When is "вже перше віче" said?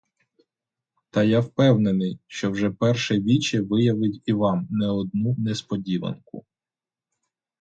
2.51-3.61